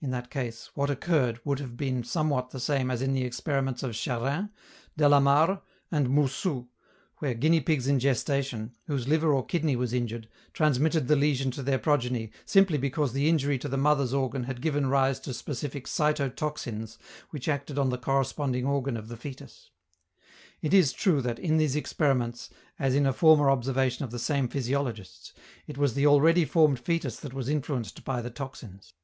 [0.00, 3.82] In that case, what occurred would have been somewhat the same as in the experiments
[3.82, 4.50] of Charrin,
[4.96, 6.68] Delamare, and Moussu,
[7.18, 11.62] where guinea pigs in gestation, whose liver or kidney was injured, transmitted the lesion to
[11.64, 15.86] their progeny, simply because the injury to the mother's organ had given rise to specific
[15.88, 16.96] "cytotoxins"
[17.30, 19.70] which acted on the corresponding organ of the foetus.
[20.60, 22.48] It is true that, in these experiments,
[22.78, 25.32] as in a former observation of the same physiologists,
[25.66, 28.94] it was the already formed foetus that was influenced by the toxins.